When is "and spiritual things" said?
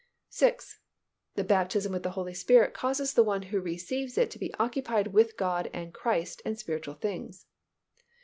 6.43-7.45